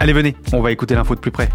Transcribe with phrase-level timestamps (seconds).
[0.00, 1.48] Allez, venez, on va écouter l'info de plus près.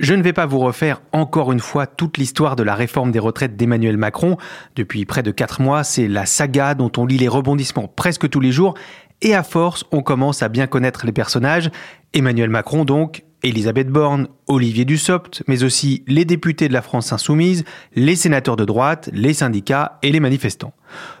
[0.00, 3.18] Je ne vais pas vous refaire encore une fois toute l'histoire de la réforme des
[3.18, 4.38] retraites d'Emmanuel Macron.
[4.76, 8.40] Depuis près de 4 mois, c'est la saga dont on lit les rebondissements presque tous
[8.40, 8.74] les jours.
[9.20, 11.70] Et à force, on commence à bien connaître les personnages.
[12.14, 17.64] Emmanuel Macron donc, Elisabeth Borne, Olivier Dussopt, mais aussi les députés de la France insoumise,
[17.94, 20.72] les sénateurs de droite, les syndicats et les manifestants.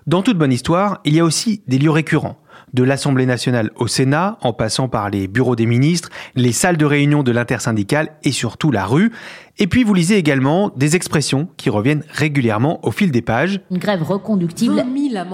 [0.06, 2.40] Dans toute bonne histoire, il y a aussi des lieux récurrents
[2.74, 6.84] de l'Assemblée nationale au Sénat, en passant par les bureaux des ministres, les salles de
[6.84, 9.12] réunion de l'intersyndicale et surtout la rue.
[9.60, 13.60] Et puis vous lisez également des expressions qui reviennent régulièrement au fil des pages.
[13.70, 14.84] Une grève reconductible.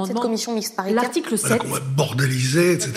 [0.07, 1.03] Cette commission mixte paritaire.
[1.03, 1.61] L'article 7.
[1.67, 2.93] On va bordéliser, etc.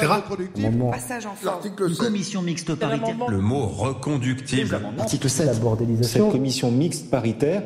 [0.91, 1.65] Passage en force.
[1.65, 3.15] Une commission mixte paritaire.
[3.27, 4.79] Le mot reconductible.
[4.97, 5.47] Article 7.
[5.47, 6.25] La bordélisation.
[6.25, 7.63] Cette commission mixte paritaire.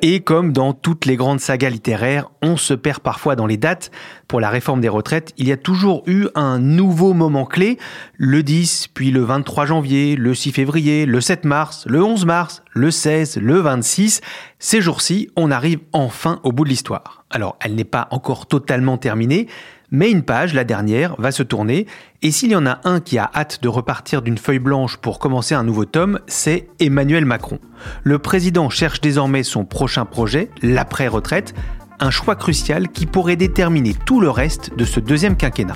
[0.00, 3.90] Et comme dans toutes les grandes sagas littéraires, on se perd parfois dans les dates.
[4.28, 7.78] Pour la réforme des retraites, il y a toujours eu un nouveau moment clé,
[8.16, 12.62] le 10, puis le 23 janvier, le 6 février, le 7 mars, le 11 mars,
[12.78, 14.20] le 16, le 26.
[14.58, 17.24] Ces jours-ci, on arrive enfin au bout de l'histoire.
[17.28, 19.48] Alors, elle n'est pas encore totalement terminée,
[19.90, 21.86] mais une page, la dernière, va se tourner,
[22.22, 25.18] et s'il y en a un qui a hâte de repartir d'une feuille blanche pour
[25.18, 27.58] commencer un nouveau tome, c'est Emmanuel Macron.
[28.04, 31.54] Le président cherche désormais son prochain projet, l'après-retraite,
[32.00, 35.74] un choix crucial qui pourrait déterminer tout le reste de ce deuxième quinquennat.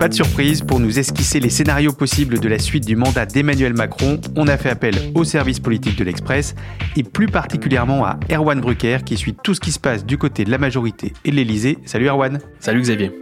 [0.00, 3.74] Pas de surprise, pour nous esquisser les scénarios possibles de la suite du mandat d'Emmanuel
[3.74, 6.54] Macron, on a fait appel au service politique de l'Express
[6.96, 10.46] et plus particulièrement à Erwan Brucker qui suit tout ce qui se passe du côté
[10.46, 11.76] de la majorité et de l'Elysée.
[11.84, 12.38] Salut Erwan.
[12.60, 13.12] Salut Xavier.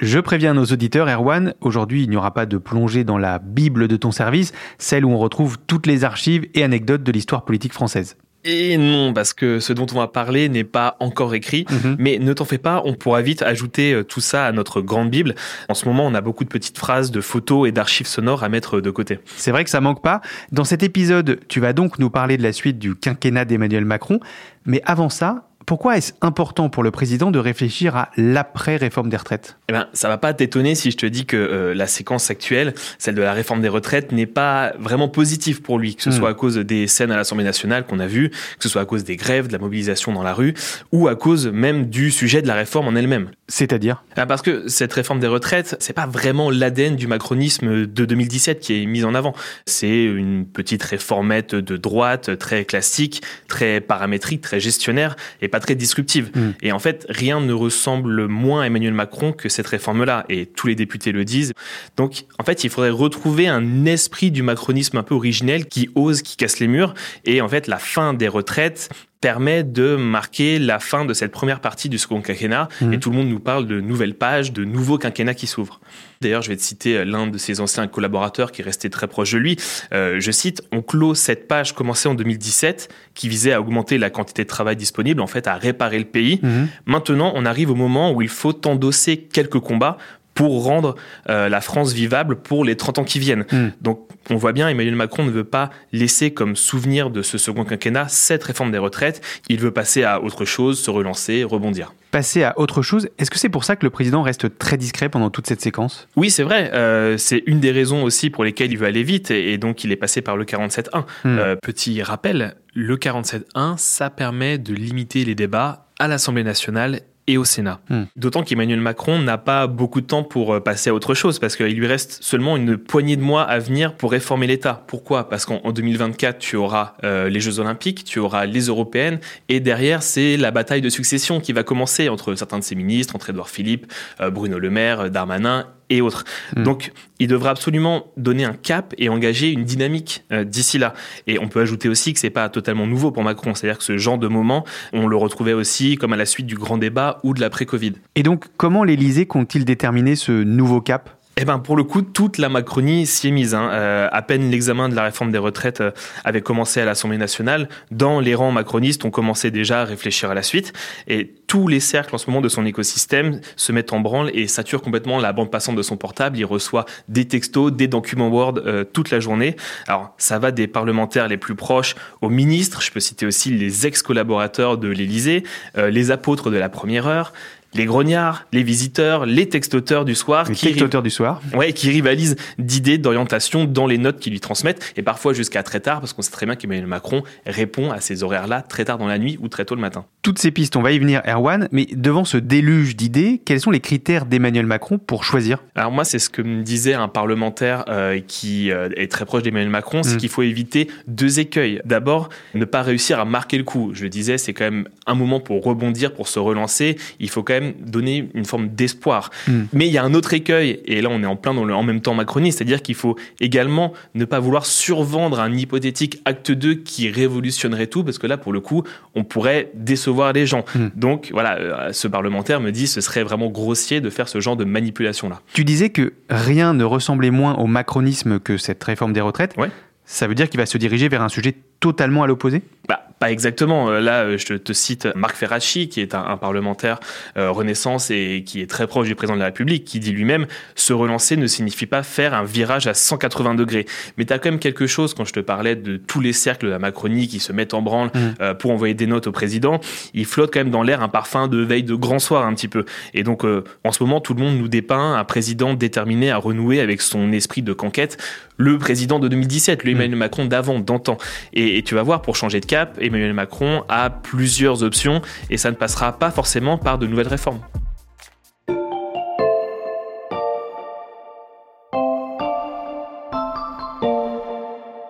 [0.00, 3.86] Je préviens nos auditeurs, Erwan, aujourd'hui il n'y aura pas de plongée dans la Bible
[3.86, 7.72] de ton service, celle où on retrouve toutes les archives et anecdotes de l'histoire politique
[7.72, 8.16] française.
[8.44, 11.64] Et non, parce que ce dont on va parler n'est pas encore écrit.
[11.64, 11.96] Mm-hmm.
[11.98, 15.34] Mais ne t'en fais pas, on pourra vite ajouter tout ça à notre grande Bible.
[15.68, 18.48] En ce moment, on a beaucoup de petites phrases, de photos et d'archives sonores à
[18.48, 19.18] mettre de côté.
[19.36, 20.20] C'est vrai que ça manque pas.
[20.52, 24.20] Dans cet épisode, tu vas donc nous parler de la suite du quinquennat d'Emmanuel Macron.
[24.66, 29.56] Mais avant ça, pourquoi est-ce important pour le président de réfléchir à l'après-réforme des retraites?
[29.68, 32.74] Eh ben, ça va pas t'étonner si je te dis que euh, la séquence actuelle,
[32.98, 36.12] celle de la réforme des retraites, n'est pas vraiment positive pour lui, que ce Mm.
[36.12, 38.84] soit à cause des scènes à l'Assemblée nationale qu'on a vues, que ce soit à
[38.84, 40.54] cause des grèves, de la mobilisation dans la rue,
[40.92, 43.30] ou à cause même du sujet de la réforme en elle-même.
[43.48, 44.04] C'est-à-dire?
[44.16, 48.60] Ah, Parce que cette réforme des retraites, c'est pas vraiment l'ADN du macronisme de 2017
[48.60, 49.34] qui est mise en avant.
[49.66, 55.76] C'est une petite réformette de droite, très classique, très paramétrique, très gestionnaire, et pas très
[55.76, 56.32] disruptive.
[56.34, 56.50] Mm.
[56.62, 60.66] Et en fait, rien ne ressemble moins à Emmanuel Macron que cette réforme-là, et tous
[60.66, 61.52] les députés le disent.
[61.96, 66.22] Donc, en fait, il faudrait retrouver un esprit du macronisme un peu originel qui ose,
[66.22, 68.88] qui casse les murs, et en fait, la fin des retraites
[69.24, 72.92] permet de marquer la fin de cette première partie du second quinquennat Mhm.
[72.92, 75.80] et tout le monde nous parle de nouvelles pages, de nouveaux quinquennats qui s'ouvrent.
[76.20, 79.06] D'ailleurs, je vais te citer euh, l'un de ses anciens collaborateurs qui est resté très
[79.06, 79.56] proche de lui.
[79.94, 84.10] Euh, je cite, on clôt cette page commencée en 2017 qui visait à augmenter la
[84.10, 86.40] quantité de travail disponible, en fait à réparer le pays.
[86.42, 86.68] Mhm.
[86.84, 89.96] Maintenant, on arrive au moment où il faut endosser quelques combats
[90.34, 90.96] pour rendre
[91.28, 93.46] euh, la France vivable pour les 30 ans qui viennent.
[93.52, 93.68] Hmm.
[93.80, 97.64] Donc on voit bien, Emmanuel Macron ne veut pas laisser comme souvenir de ce second
[97.64, 99.20] quinquennat cette réforme des retraites.
[99.48, 101.92] Il veut passer à autre chose, se relancer, rebondir.
[102.10, 105.08] Passer à autre chose, est-ce que c'est pour ça que le président reste très discret
[105.08, 106.06] pendant toute cette séquence?
[106.16, 106.70] Oui, c'est vrai.
[106.72, 109.84] Euh, c'est une des raisons aussi pour lesquelles il veut aller vite et, et donc
[109.84, 111.00] il est passé par le 47.1.
[111.00, 111.04] Hmm.
[111.24, 117.38] Euh, petit rappel, le 47.1, ça permet de limiter les débats à l'Assemblée nationale et
[117.38, 117.80] au Sénat.
[117.88, 118.04] Hmm.
[118.16, 121.56] D'autant qu'Emmanuel Macron n'a pas beaucoup de temps pour euh, passer à autre chose, parce
[121.56, 124.84] qu'il lui reste seulement une poignée de mois à venir pour réformer l'État.
[124.86, 125.28] Pourquoi?
[125.28, 129.60] Parce qu'en en 2024, tu auras euh, les Jeux Olympiques, tu auras les Européennes, et
[129.60, 133.30] derrière, c'est la bataille de succession qui va commencer entre certains de ses ministres, entre
[133.30, 136.24] Édouard Philippe, euh, Bruno Le Maire, Darmanin et autres.
[136.56, 136.62] Hmm.
[136.62, 140.94] Donc, il devra absolument donner un cap et engager une dynamique euh, d'ici là.
[141.26, 143.98] Et on peut ajouter aussi que c'est pas totalement nouveau pour Macron, c'est-à-dire que ce
[143.98, 147.34] genre de moment, on le retrouvait aussi comme à la suite du grand débat ou
[147.34, 147.94] de l'après-Covid.
[148.14, 151.10] Et donc, comment l'Élysée compte-t-il déterminer ce nouveau cap?
[151.36, 153.54] Eh ben pour le coup, toute la Macronie s'y est mise.
[153.54, 153.68] Hein.
[153.72, 155.90] Euh, à peine l'examen de la réforme des retraites euh,
[156.24, 160.34] avait commencé à l'Assemblée nationale, dans les rangs macronistes, on commençait déjà à réfléchir à
[160.34, 160.72] la suite.
[161.08, 164.46] Et tous les cercles en ce moment de son écosystème se mettent en branle et
[164.46, 166.38] saturent complètement la bande passante de son portable.
[166.38, 169.56] Il reçoit des textos, des documents Word euh, toute la journée.
[169.88, 172.80] Alors ça va des parlementaires les plus proches aux ministres.
[172.80, 175.42] Je peux citer aussi les ex-collaborateurs de l'Élysée,
[175.76, 177.32] euh, les apôtres de la première heure
[177.74, 181.90] les grognards, les visiteurs, les textoteurs du soir, Les qui, textoteurs du soir ouais, qui
[181.90, 186.12] rivalisent d'idées, d'orientation dans les notes qu'ils lui transmettent, et parfois jusqu'à très tard, parce
[186.12, 189.38] qu'on sait très bien qu'Emmanuel Macron répond à ces horaires-là très tard dans la nuit
[189.40, 190.04] ou très tôt le matin.
[190.22, 193.70] Toutes ces pistes, on va y venir, Erwan, mais devant ce déluge d'idées, quels sont
[193.70, 195.58] les critères d'Emmanuel Macron pour choisir?
[195.74, 199.42] Alors moi, c'est ce que me disait un parlementaire euh, qui euh, est très proche
[199.42, 200.18] d'Emmanuel Macron, c'est Mm.
[200.18, 201.80] qu'il faut éviter deux écueils.
[201.84, 203.90] D'abord, ne pas réussir à marquer le coup.
[203.94, 206.96] Je le disais, c'est quand même un moment pour rebondir, pour se relancer.
[207.18, 209.30] Il faut quand même donner une forme d'espoir.
[209.48, 209.62] Mm.
[209.72, 211.74] Mais il y a un autre écueil, et là on est en plein dans le
[211.74, 216.52] en même temps Macronie, c'est-à-dire qu'il faut également ne pas vouloir survendre un hypothétique acte
[216.52, 218.82] 2 qui révolutionnerait tout, parce que là, pour le coup,
[219.14, 220.64] on pourrait décevoir les gens.
[220.74, 220.86] Mm.
[220.96, 224.56] Donc voilà, euh, ce parlementaire me dit ce serait vraiment grossier de faire ce genre
[224.56, 225.40] de manipulation-là.
[225.52, 229.54] Tu disais que rien ne ressemblait moins au macronisme que cette réforme des retraites.
[229.56, 229.70] Ouais.
[230.06, 232.62] Ça veut dire qu'il va se diriger vers un sujet totalement à l'opposé?
[232.88, 233.90] Bah, pas exactement.
[233.90, 237.00] Euh, Là, euh, je te, te cite Marc Ferracci, qui est un, un parlementaire
[237.36, 240.46] euh, Renaissance et qui est très proche du président de la République, qui dit lui-même
[240.74, 243.86] se relancer ne signifie pas faire un virage à 180 degrés.
[244.16, 246.66] Mais tu as quand même quelque chose, quand je te parlais de tous les cercles
[246.66, 248.34] de la Macronie qui se mettent en branle Mm.
[248.40, 249.80] euh, pour envoyer des notes au président,
[250.14, 252.68] il flotte quand même dans l'air un parfum de veille de grand soir un petit
[252.68, 252.84] peu.
[253.12, 256.36] Et donc, euh, en ce moment, tout le monde nous dépeint un président déterminé à
[256.36, 258.18] renouer avec son esprit de conquête,
[258.56, 261.16] le président de 2017, le Emmanuel Macron d'avant, d'antan.
[261.52, 265.56] Et, et tu vas voir, pour changer de cap, Emmanuel Macron a plusieurs options et
[265.56, 267.60] ça ne passera pas forcément par de nouvelles réformes.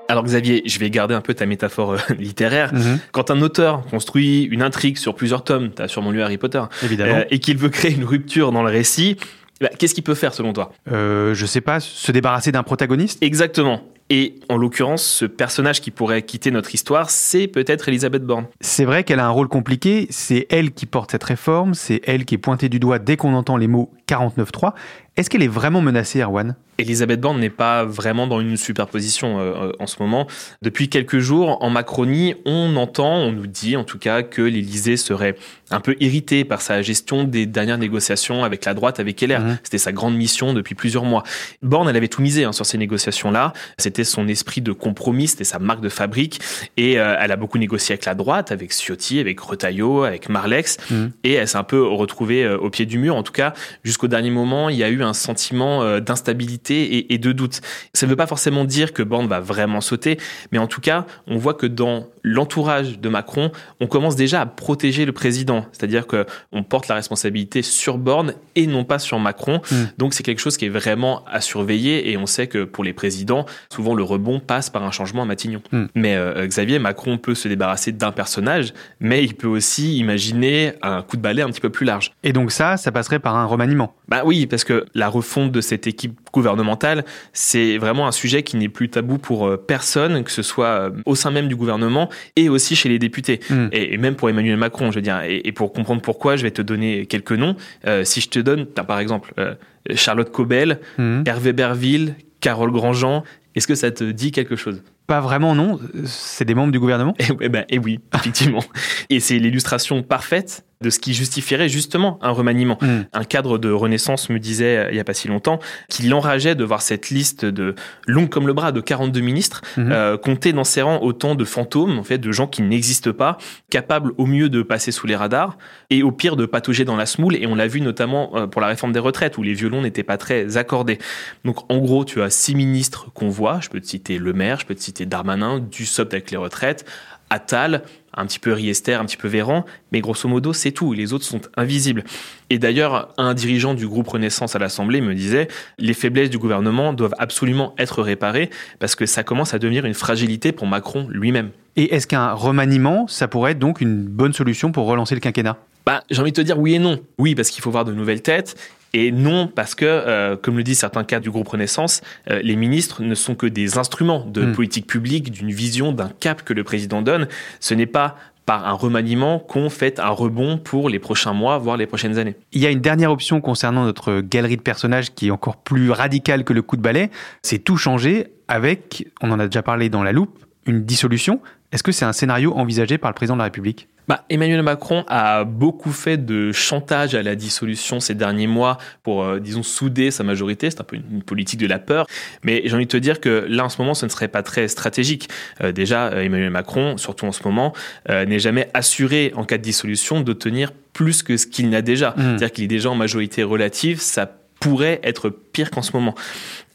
[0.08, 2.72] Alors Xavier, je vais garder un peu ta métaphore euh, littéraire.
[2.74, 2.98] Mhm.
[3.12, 6.62] Quand un auteur construit une intrigue sur plusieurs tomes, tu as sûrement lu Harry Potter,
[6.84, 7.14] Évidemment.
[7.16, 9.16] euh, et qu'il veut créer une rupture dans le récit,
[9.60, 10.72] bah, qu'est-ce qu'il peut faire selon toi?
[10.90, 13.22] Euh, je sais pas, se débarrasser d'un protagoniste?
[13.22, 13.82] Exactement.
[14.10, 18.46] Et en l'occurrence, ce personnage qui pourrait quitter notre histoire, c'est peut-être Elisabeth Borne.
[18.60, 22.26] C'est vrai qu'elle a un rôle compliqué, c'est elle qui porte cette réforme, c'est elle
[22.26, 24.72] qui est pointée du doigt dès qu'on entend les mots 49.3.
[25.16, 26.56] Est-ce qu'elle est vraiment menacée, Erwan?
[26.78, 30.26] Elisabeth Borne n'est pas vraiment dans une superposition euh, euh, en ce moment.
[30.62, 34.96] Depuis quelques jours, en Macronie, on entend, on nous dit en tout cas que l'Élysée
[34.96, 35.36] serait
[35.70, 39.40] un peu irrité par sa gestion des dernières négociations avec la droite, avec LR.
[39.40, 39.58] Mhm.
[39.62, 41.22] C'était sa grande mission depuis plusieurs mois.
[41.62, 43.52] Borne, elle avait tout misé hein, sur ces négociations-là.
[43.78, 46.40] C'était son esprit de compromis, c'était sa marque de fabrique.
[46.76, 50.78] Et euh, elle a beaucoup négocié avec la droite, avec Ciotti, avec Retailleau, avec Marlex.
[50.90, 51.12] Mhm.
[51.22, 53.16] Et elle s'est un peu retrouvée euh, au pied du mur.
[53.16, 57.14] En tout cas, jusqu'au dernier moment, il y a eu un sentiment euh, d'instabilité et,
[57.14, 57.60] et de doute.
[57.92, 60.18] Ça ne veut pas forcément dire que Borne va vraiment sauter,
[60.52, 64.46] mais en tout cas, on voit que dans l'entourage de Macron, on commence déjà à
[64.46, 65.66] protéger le président.
[65.72, 69.60] C'est-à-dire que on porte la responsabilité sur Borne et non pas sur Macron.
[69.70, 69.76] Mm.
[69.98, 72.94] Donc c'est quelque chose qui est vraiment à surveiller et on sait que pour les
[72.94, 75.62] présidents, souvent le rebond passe par un changement à Matignon.
[75.70, 75.84] Mm.
[75.94, 81.02] Mais euh, Xavier Macron peut se débarrasser d'un personnage, mais il peut aussi imaginer un
[81.02, 82.12] coup de balai un petit peu plus large.
[82.22, 83.94] Et donc ça, ça passerait par un remaniement.
[84.08, 88.56] Bah oui, parce que la refonte de cette équipe gouvernementale, c'est vraiment un sujet qui
[88.56, 92.10] n'est plus tabou pour euh, personne, que ce soit euh, au sein même du gouvernement
[92.36, 93.40] et aussi chez les députés.
[93.48, 93.68] Mm.
[93.72, 95.22] Et, et même pour Emmanuel Macron, je veux dire.
[95.22, 97.56] Et, et pour comprendre pourquoi, je vais te donner quelques noms.
[97.86, 99.54] Euh, si je te donne, par exemple euh,
[99.94, 101.24] Charlotte Cobel, Mhm.
[101.26, 103.24] Hervé Berville, Carole Grandjean.
[103.54, 104.82] Est-ce que ça te dit quelque chose?
[105.06, 105.78] Pas vraiment, non.
[106.04, 107.14] C'est des membres du gouvernement?
[107.40, 108.64] Eh, bah, eh oui, effectivement.
[109.10, 112.78] Et c'est l'illustration parfaite de ce qui justifierait justement un remaniement.
[112.80, 113.00] Mm.
[113.12, 116.54] Un cadre de Renaissance me disait euh, il n'y a pas si longtemps qu'il l'enrageait
[116.54, 117.74] de voir cette liste de
[118.06, 119.92] longue comme le bras de 42 ministres Mhm.
[119.92, 123.38] euh, compter dans ses rangs autant de fantômes, en fait, de gens qui n'existent pas,
[123.70, 125.56] capables au mieux de passer sous les radars
[125.90, 127.36] et au pire de patauger dans la smoule.
[127.36, 130.02] Et on l'a vu notamment euh, pour la réforme des retraites où les violons n'étaient
[130.02, 130.98] pas très accordés.
[131.44, 133.60] Donc en gros, tu as six ministres qu'on voit.
[133.60, 136.84] Je peux te citer Le Maire, je peux te citer Darmanin, Dussopt avec les retraites,
[137.30, 137.82] Attal,
[138.16, 140.92] un petit peu Riester, un petit peu Véran, mais grosso modo, c'est tout.
[140.92, 142.04] Les autres sont invisibles.
[142.50, 146.92] Et d'ailleurs, un dirigeant du groupe Renaissance à l'Assemblée me disait les faiblesses du gouvernement
[146.92, 151.50] doivent absolument être réparées parce que ça commence à devenir une fragilité pour Macron lui-même.
[151.76, 155.56] Et est-ce qu'un remaniement, ça pourrait être donc une bonne solution pour relancer le quinquennat?
[155.86, 157.00] Bah, j'ai envie de te dire oui et non.
[157.18, 158.56] Oui, parce qu'il faut voir de nouvelles têtes.
[158.94, 162.54] Et non, parce que, euh, comme le disent certains cadres du groupe Renaissance, euh, les
[162.54, 164.52] ministres ne sont que des instruments de Mm.
[164.52, 167.26] politique publique, d'une vision, d'un cap que le président donne.
[167.58, 171.76] Ce n'est pas par un remaniement qu'on fait un rebond pour les prochains mois, voire
[171.76, 172.36] les prochaines années.
[172.52, 175.90] Il y a une dernière option concernant notre galerie de personnages qui est encore plus
[175.90, 177.10] radicale que le coup de balai.
[177.42, 181.40] C'est tout changer avec, on en a déjà parlé dans la loupe, une dissolution.
[181.74, 183.88] Est-ce que c'est un scénario envisagé par le président de la République?
[184.06, 189.24] Bah, Emmanuel Macron a beaucoup fait de chantage à la dissolution ces derniers mois pour,
[189.24, 190.70] euh, disons, souder sa majorité.
[190.70, 192.06] C'est un peu une, politique de la peur.
[192.44, 194.44] Mais j'ai envie de te dire que là, en ce moment, ce ne serait pas
[194.44, 195.28] très stratégique.
[195.62, 197.72] Euh, déjà, euh, Emmanuel Macron, surtout en ce moment,
[198.08, 202.10] euh, n'est jamais assuré, en cas de dissolution, d'obtenir plus que ce qu'il n'a déjà.
[202.10, 202.20] Mm.
[202.20, 204.00] C'est-à-dire qu'il est déjà en majorité relative.
[204.00, 204.30] Ça
[204.60, 206.14] pourrait être pire qu'en ce moment.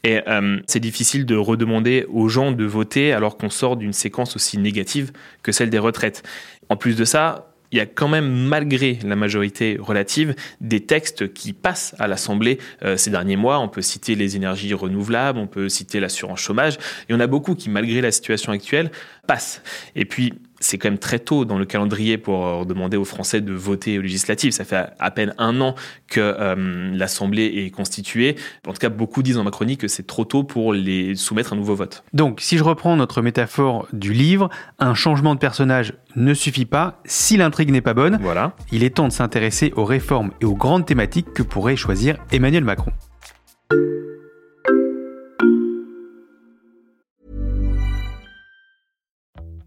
[0.04, 4.36] Et euh, c'est difficile de redemander aux gens de voter alors qu'on sort d'une séquence
[4.36, 6.22] aussi négative que celle des retraites.
[6.68, 11.32] En plus de ça, il y a quand même, malgré la majorité relative, des textes
[11.32, 13.60] qui passent à l'Assemblée euh, ces derniers mois.
[13.60, 16.78] On peut citer les énergies renouvelables, on peut citer l'assurance chômage.
[17.08, 18.90] Y en a beaucoup qui, malgré la situation actuelle,
[19.26, 19.62] passent.
[19.94, 20.34] Et puis,
[20.70, 23.98] c'est quand même très tôt dans le calendrier pour euh, demander aux Français de voter
[23.98, 24.52] aux législatives.
[24.52, 25.74] Ça fait à peine un an
[26.06, 28.36] que euh, l'Assemblée est constituée.
[28.66, 31.56] En tout cas, beaucoup disent en Macronie que c'est trop tôt pour les soumettre à
[31.56, 32.04] un nouveau vote.
[32.12, 34.48] Donc, si je reprends notre métaphore du livre,
[34.78, 38.18] un changement de personnage ne suffit pas si l'intrigue n'est pas bonne.
[38.22, 38.54] Voilà.
[38.70, 42.64] Il est temps de s'intéresser aux réformes et aux grandes thématiques que pourrait choisir Emmanuel
[42.64, 42.92] Macron.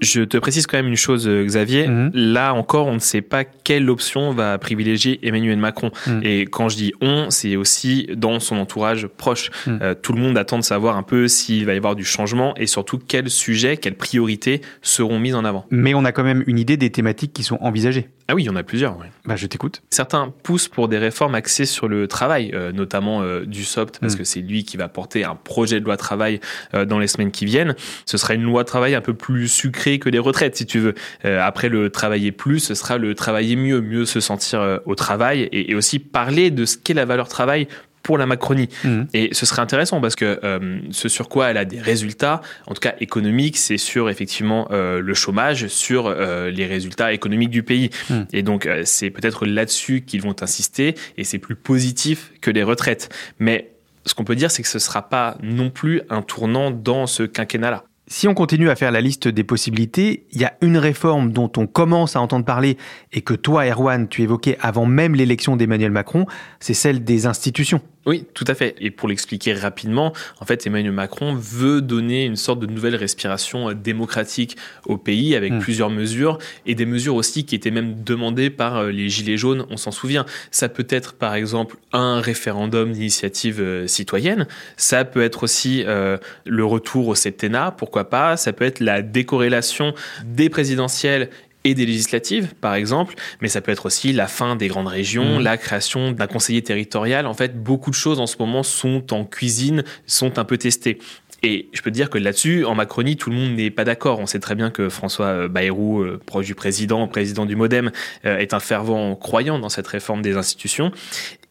[0.00, 1.86] Je te précise quand même une chose, euh, Xavier.
[1.86, 2.10] Mhm.
[2.14, 5.90] Là encore, on ne sait pas quelle option va privilégier Emmanuel Macron.
[6.06, 6.20] Mhm.
[6.24, 9.50] Et quand je dis on, c'est aussi dans son entourage proche.
[9.66, 9.78] Mhm.
[9.82, 12.54] Euh, tout le monde attend de savoir un peu s'il va y avoir du changement
[12.56, 15.66] et surtout quels sujets, quelles priorités seront mises en avant.
[15.70, 18.08] Mais on a quand même une idée des thématiques qui sont envisagées.
[18.30, 18.96] Ah oui, il y en a plusieurs.
[18.96, 19.10] ouais.
[19.24, 19.82] Bah, je t'écoute.
[19.90, 24.14] Certains poussent pour des réformes axées sur le travail, euh, notamment euh, du SOPT, parce
[24.14, 24.18] Mm.
[24.18, 26.38] que c'est lui qui va porter un projet de loi travail
[26.74, 27.74] euh, dans les semaines qui viennent.
[28.06, 30.94] Ce sera une loi travail un peu plus sucrée que les retraites, si tu veux.
[31.24, 35.40] Euh, après le travailler plus, ce sera le travailler mieux, mieux se sentir au travail
[35.50, 37.66] et, et aussi parler de ce qu'est la valeur travail
[38.02, 38.68] pour la Macronie.
[38.84, 39.06] Mhm.
[39.14, 42.74] Et ce serait intéressant parce que euh, ce sur quoi elle a des résultats, en
[42.74, 47.62] tout cas économiques, c'est sur effectivement euh, le chômage, sur euh, les résultats économiques du
[47.62, 47.90] pays.
[48.08, 48.20] Mm.
[48.32, 52.62] Et donc euh, c'est peut-être là-dessus qu'ils vont insister et c'est plus positif que les
[52.62, 53.08] retraites.
[53.38, 53.72] Mais
[54.06, 57.06] ce qu'on peut dire, c'est que ce ne sera pas non plus un tournant dans
[57.06, 57.84] ce quinquennat-là.
[58.12, 61.50] Si on continue à faire la liste des possibilités, il y a une réforme dont
[61.56, 62.76] on commence à entendre parler
[63.12, 66.26] et que toi, Erwan, tu évoquais avant même l'élection d'Emmanuel Macron,
[66.58, 67.80] c'est celle des institutions.
[68.06, 68.74] Oui, tout à fait.
[68.80, 73.70] Et pour l'expliquer rapidement, en fait, Emmanuel Macron veut donner une sorte de nouvelle respiration
[73.70, 75.58] euh, démocratique au pays avec Mm.
[75.58, 79.66] plusieurs mesures et des mesures aussi qui étaient même demandées par euh, les Gilets jaunes,
[79.70, 80.24] on s'en souvient.
[80.50, 86.16] Ça peut être par exemple un référendum d'initiative euh, citoyenne, ça peut être aussi euh,
[86.46, 91.30] le retour au septennat, pourquoi pas, ça peut être la décorrélation des présidentielles
[91.64, 95.38] et des législatives, par exemple, mais ça peut être aussi la fin des grandes régions,
[95.38, 95.42] Mhm.
[95.44, 97.26] la création d'un conseiller territorial.
[97.26, 100.98] En fait, beaucoup de choses en ce moment sont en cuisine, sont un peu testées.
[101.42, 104.20] Et je peux te dire que là-dessus, en Macronie, tout le monde n'est pas d'accord.
[104.20, 107.90] On sait très bien que François euh, Bayrou, euh, proche du président, président du Modem,
[108.26, 110.92] euh, est un fervent croyant dans cette réforme des institutions.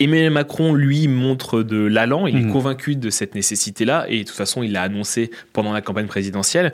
[0.02, 2.54] Emmanuel Macron, lui, montre de l'allant, il est mmh.
[2.54, 6.72] convaincu de cette nécessité-là, et de toute façon, il l'a annoncé pendant la campagne présidentielle.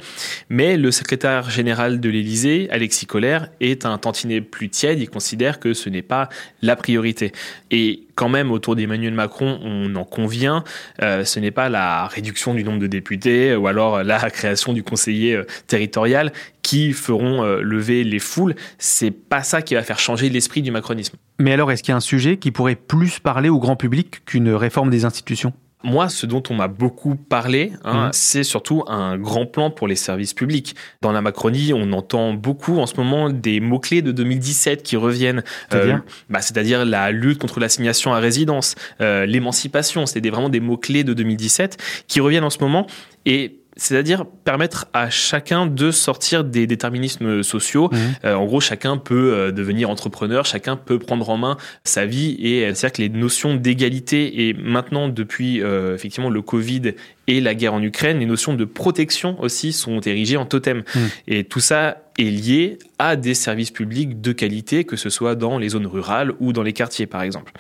[0.49, 5.59] Mais le secrétaire général de l'Élysée, Alexis Collère, est un tantinet plus tiède, il considère
[5.59, 6.29] que ce n'est pas
[6.61, 7.31] la priorité.
[7.71, 10.63] Et quand même, autour d'Emmanuel Macron, on en convient,
[11.01, 14.83] euh, ce n'est pas la réduction du nombre de députés ou alors la création du
[14.83, 16.31] conseiller euh, territorial
[16.65, 18.55] qui feront euh, lever les foules.
[18.79, 21.15] C'est pas ça qui va faire changer l'esprit du macronisme.
[21.37, 24.25] Mais alors, est-ce qu'il y a un sujet qui pourrait plus parler au grand public
[24.25, 25.53] qu'une réforme des institutions?
[25.83, 28.09] Moi, ce dont on m'a beaucoup parlé, hein, mhm.
[28.13, 30.75] c'est surtout un grand plan pour les services publics.
[31.03, 35.43] Dans la Macronie, on entend beaucoup en ce moment des mots-clés de 2017 qui reviennent.
[35.69, 40.07] C'est-à-dire euh, bah, C'est-à-dire la lutte contre l'assignation à résidence, euh, l'émancipation.
[40.07, 42.87] C'est vraiment des mots-clés de 2017 qui reviennent en ce moment.
[43.27, 47.89] Et c'est-à-dire permettre à chacun de sortir des déterminismes sociaux.
[47.91, 47.97] Mmh.
[48.25, 52.37] Euh, en gros, chacun peut euh, devenir entrepreneur, chacun peut prendre en main sa vie
[52.39, 56.93] et c'est-à-dire que les notions d'égalité et maintenant depuis euh, effectivement le Covid
[57.27, 60.79] et la guerre en Ukraine, les notions de protection aussi sont érigées en totem.
[60.79, 60.99] Mmh.
[61.27, 65.57] Et tout ça est lié à des services publics de qualité, que ce soit dans
[65.57, 67.51] les zones rurales ou dans les quartiers par exemple.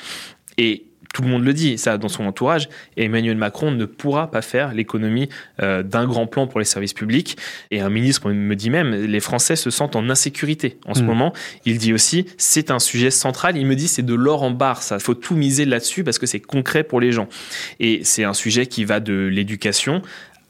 [0.57, 2.67] Et tout le monde le dit, ça dans son entourage,
[2.97, 5.29] et Emmanuel Macron ne pourra pas faire l'économie
[5.61, 7.37] euh, d'un grand plan pour les services publics.
[7.71, 11.05] Et un ministre me dit même, les Français se sentent en insécurité en ce hmm.
[11.05, 11.33] moment.
[11.63, 13.55] Il dit aussi, c'est un sujet central.
[13.55, 14.97] Il me dit, c'est de l'or en barre, ça.
[14.97, 17.29] Il faut tout miser là-dessus parce que c'est concret pour les gens.
[17.79, 20.01] Et c'est un sujet qui va de l'éducation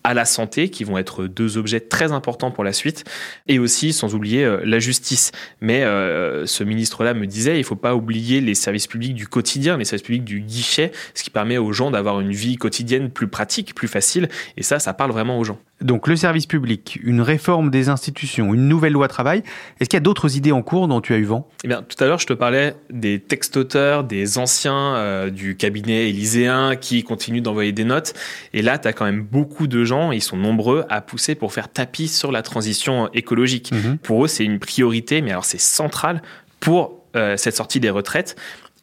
[0.06, 3.06] à la santé, qui vont être deux objets très importants pour la suite,
[3.48, 5.32] et aussi, sans oublier, euh, la justice.
[5.62, 9.28] Mais euh, ce ministre-là me disait, il ne faut pas oublier les services publics du
[9.28, 13.10] quotidien, les services publics du guichet, ce qui permet aux gens d'avoir une vie quotidienne
[13.10, 15.60] plus pratique, plus facile, et ça, ça parle vraiment aux gens.
[15.82, 19.44] Donc le service public, une réforme des institutions, une nouvelle loi travail.
[19.80, 21.50] Est-ce qu'il y a d'autres idées en cours dont tu as eu vent?
[21.66, 26.10] Eh bien, tout à l'heure, je te parlais des textoteurs, des anciens euh, du cabinet
[26.10, 28.14] élyséen qui continuent d'envoyer des notes.
[28.54, 31.52] Et là, tu as quand même beaucoup de gens, ils sont nombreux, à pousser pour
[31.52, 33.74] faire tapis sur la transition écologique.
[33.74, 33.98] Mhm.
[33.98, 36.22] Pour eux, c'est une priorité, mais alors c'est central
[36.62, 38.36] pour euh, cette sortie des retraites.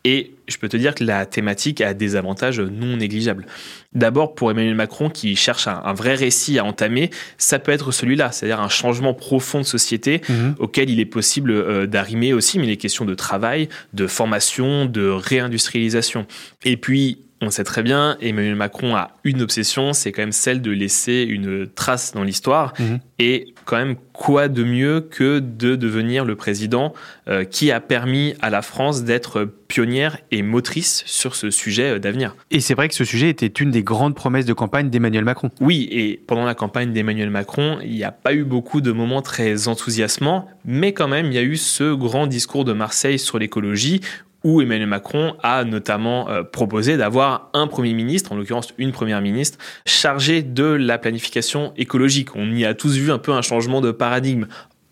[0.05, 3.47] Et je peux te dire que la thématique a des avantages non négligeables.
[3.93, 8.33] D'abord, pour Emmanuel Macron, qui cherche un, vrai récit à entamer, ça peut être celui-là,
[8.33, 10.57] c'est-à-dire un changement profond de société mhm.
[10.59, 15.09] auquel il est possible euh, d'arrimer aussi, mais les questions de travail, de formation, de
[15.09, 16.27] réindustrialisation.
[16.65, 20.63] Et puis, on sait très bien, Emmanuel Macron a une obsession, c'est quand même celle
[20.63, 22.73] de laisser une trace dans l'histoire.
[22.79, 23.01] Mhm.
[23.19, 26.93] Et quand même, quoi de mieux que de devenir le président
[27.29, 31.99] euh, qui a permis à la France d'être pionnière et motrice sur ce sujet euh,
[31.99, 32.37] d'avenir?
[32.51, 35.51] Et c'est vrai que ce sujet était une des grandes promesses de campagne d'Emmanuel Macron.
[35.61, 39.23] Oui, et pendant la campagne d'Emmanuel Macron, il n'y a pas eu beaucoup de moments
[39.23, 43.39] très enthousiasmants, mais quand même, il y a eu ce grand discours de Marseille sur
[43.39, 44.01] l'écologie
[44.45, 49.21] où Emmanuel Macron a notamment euh, proposé d'avoir un Premier ministre, en l'occurrence une Première
[49.21, 52.35] ministre, chargée de la planification écologique.
[52.35, 54.47] On y a tous vu un peu un changement de paradigme.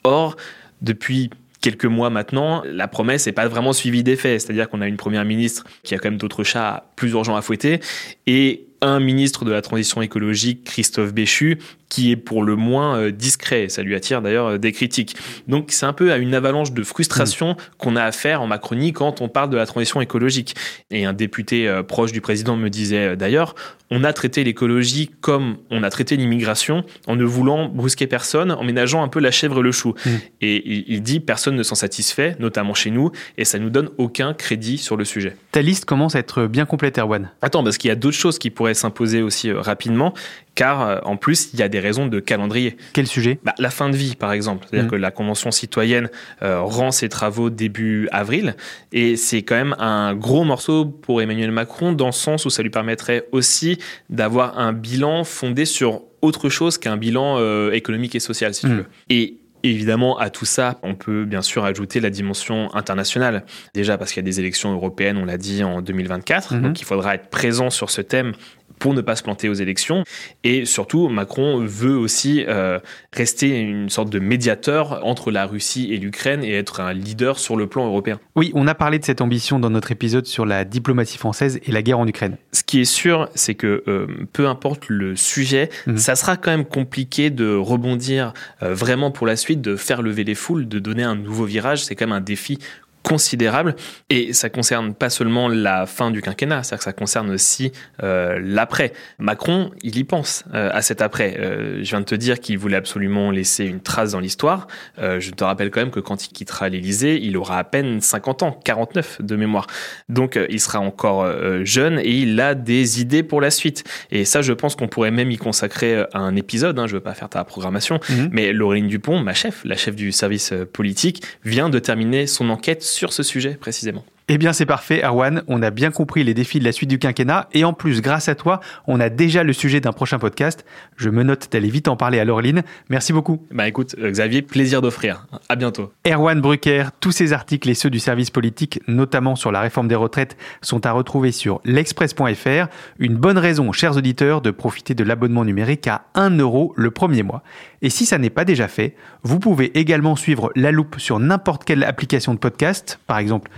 [0.04, 0.36] Or,
[0.82, 4.40] depuis quelques mois maintenant, la promesse n'est pas vraiment suivie des faits.
[4.40, 7.42] C'est-à-dire qu'on a une première ministre qui a quand même d'autres chats plus urgents à
[7.42, 7.80] fouetter
[8.26, 11.58] et un ministre de la transition écologique, Christophe Béchu,
[11.90, 13.68] qui est pour le moins euh, discret.
[13.68, 15.16] Ça lui attire d'ailleurs euh, des critiques.
[15.48, 18.94] Donc c'est un peu à une avalanche de frustration qu'on a à faire en Macronie
[18.94, 20.55] quand on parle de la transition écologique.
[20.90, 23.55] Et un député euh, proche du président me disait d'ailleurs,
[23.90, 28.62] on a traité l'écologie comme on a traité l'immigration, en ne voulant brusquer personne, en
[28.62, 29.94] ménageant un peu la chèvre et le chou.
[30.07, 30.11] Mm.
[30.42, 34.33] Et il dit personne ne s'en satisfait, notamment chez nous, et ça nous donne aucun
[34.33, 35.37] crédit sur le sujet.
[35.50, 37.31] Ta liste commence à être bien complète, Erwan.
[37.42, 40.14] Attends, parce qu'il y a d'autres choses qui pourraient s'imposer aussi rapidement,
[40.54, 42.76] car euh, en plus, il y a des raisons de calendrier.
[42.92, 43.38] Quel sujet?
[43.44, 44.66] Bah, La fin de vie, par exemple.
[44.68, 44.90] C'est-à-dire mmh.
[44.90, 46.10] que la Convention citoyenne
[46.42, 48.56] euh, rend ses travaux début avril,
[48.92, 52.62] et c'est quand même un gros morceau pour Emmanuel Macron, dans le sens où ça
[52.62, 58.20] lui permettrait aussi d'avoir un bilan fondé sur autre chose qu'un bilan euh, économique et
[58.20, 58.76] social, si tu mmh.
[58.76, 58.86] veux.
[59.08, 63.44] Et Évidemment, à tout ça, on peut bien sûr ajouter la dimension internationale.
[63.74, 66.54] Déjà parce qu'il y a des élections européennes, on l'a dit, en 2024.
[66.54, 66.62] Mmh.
[66.62, 68.32] Donc il faudra être présent sur ce thème
[68.80, 70.02] pour ne pas se planter aux élections.
[70.42, 72.80] Et surtout, Macron veut aussi euh,
[73.12, 77.56] rester une sorte de médiateur entre la Russie et l'Ukraine et être un leader sur
[77.56, 78.18] le plan européen.
[78.34, 81.70] Oui, on a parlé de cette ambition dans notre épisode sur la diplomatie française et
[81.70, 82.38] la guerre en Ukraine.
[82.52, 85.98] Ce qui est sûr, c'est que euh, peu importe le sujet, mhm.
[85.98, 90.24] ça sera quand même compliqué de rebondir euh, vraiment pour la suite, de faire lever
[90.24, 91.84] les foules, de donner un nouveau virage.
[91.84, 92.58] C'est quand même un défi
[93.02, 93.76] considérable.
[94.08, 98.38] Et ça concerne pas seulement la fin du quinquennat, c'est-à-dire que ça concerne aussi euh,
[98.42, 98.92] l'après.
[99.18, 101.36] Macron, il y pense euh, à cet après.
[101.38, 104.66] Euh, je viens de te dire qu'il voulait absolument laisser une trace dans l'histoire.
[104.98, 108.42] je te rappelle quand même que quand il quittera l'Élysée, il aura à peine 50
[108.42, 109.66] ans, 49 de mémoire.
[110.08, 111.26] Donc il sera encore
[111.64, 113.84] jeune et il a des idées pour la suite.
[114.10, 116.78] Et ça, je pense qu'on pourrait même y consacrer un épisode.
[116.78, 118.30] Hein, je veux pas faire ta programmation, mhm.
[118.32, 122.82] mais Laureline Dupont, ma chef, la chef du service politique, vient de terminer son enquête
[122.90, 124.05] sur ce sujet précisément.
[124.32, 125.42] Eh bien, c'est parfait, Arwan.
[125.48, 127.48] On a bien compris les défis de la suite du quinquennat.
[127.52, 130.64] Et en plus, grâce à toi, on a déjà le sujet d'un prochain podcast.
[130.96, 132.62] Je me note d'aller vite en parler à Laureline.
[132.90, 133.44] Merci beaucoup.
[133.50, 135.26] Bah écoute, euh, Xavier, plaisir d'offrir.
[135.48, 135.92] À bientôt.
[136.06, 139.96] Erwan Brucker, tous ces articles et ceux du service politique, notamment sur la réforme des
[139.96, 142.68] retraites, sont à retrouver sur l'express.fr.
[143.00, 147.24] Une bonne raison, chers auditeurs, de profiter de l'abonnement numérique à 1 euro le premier
[147.24, 147.42] mois.
[147.82, 151.64] Et si ça n'est pas déjà fait, vous pouvez également suivre La Loupe sur n'importe
[151.64, 153.50] quelle application de podcast, par exemple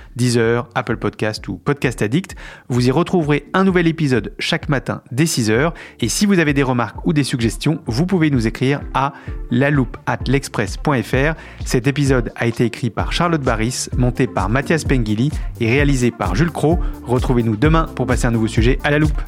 [0.75, 2.35] Apple Podcast ou Podcast Addict.
[2.69, 5.73] Vous y retrouverez un nouvel épisode chaque matin dès 6h.
[6.01, 9.13] Et si vous avez des remarques ou des suggestions, vous pouvez nous écrire à
[9.51, 11.35] l'express.fr.
[11.65, 16.35] Cet épisode a été écrit par Charlotte Barris, monté par Mathias Pengili et réalisé par
[16.35, 16.79] Jules Cro.
[17.05, 19.21] Retrouvez-nous demain pour passer un nouveau sujet à la loupe.